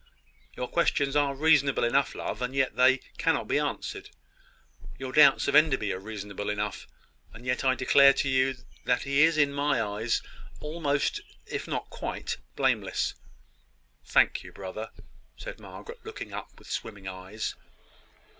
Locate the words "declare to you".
7.75-8.55